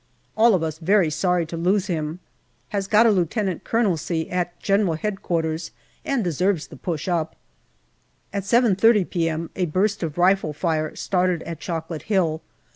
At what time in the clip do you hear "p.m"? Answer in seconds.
9.07-9.49